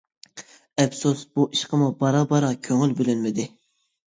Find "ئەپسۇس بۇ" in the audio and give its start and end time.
0.83-1.45